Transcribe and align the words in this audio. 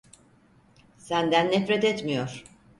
Senden 0.97 1.51
nefret 1.51 1.83
etmiyor. 1.83 2.43